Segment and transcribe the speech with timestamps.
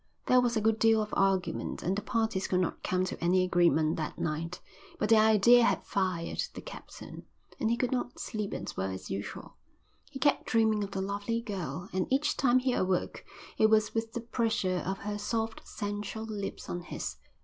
[0.25, 3.43] There was a good deal of argument and the parties could not come to any
[3.43, 4.59] agreement that night,
[4.97, 7.27] but the idea had fired the captain,
[7.59, 9.57] and he could not sleep as well as usual.
[10.09, 13.23] He kept dreaming of the lovely girl and each time he awoke
[13.59, 17.17] it was with the pressure of her soft, sensual lips on his.